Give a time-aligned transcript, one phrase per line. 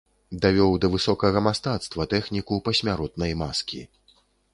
[0.43, 3.83] Давёў да высокага мастацтва тэхніку пасмяротнай маскі.